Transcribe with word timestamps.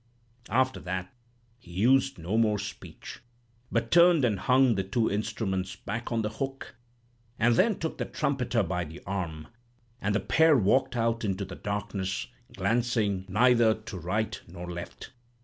After 0.49 0.79
that, 0.79 1.13
he 1.59 1.69
used 1.69 2.17
no 2.17 2.35
more 2.35 2.57
speech; 2.57 3.21
but 3.71 3.91
turned 3.91 4.25
and 4.25 4.39
hung 4.39 4.73
the 4.73 4.83
two 4.83 5.11
instruments 5.11 5.75
back 5.75 6.11
on 6.11 6.23
the 6.23 6.29
hook; 6.29 6.75
and 7.37 7.53
then 7.53 7.77
took 7.77 7.99
the 7.99 8.05
trumpeter 8.05 8.63
by 8.63 8.83
the 8.83 9.03
arm; 9.05 9.49
and 10.01 10.15
the 10.15 10.19
pair 10.19 10.57
walked 10.57 10.95
out 10.97 11.23
into 11.23 11.45
the 11.45 11.53
darkness, 11.55 12.25
glancing 12.57 13.25
neither 13.29 13.75
to 13.75 13.99
right 13.99 14.41
nor 14.47 14.71
left. 14.71 15.11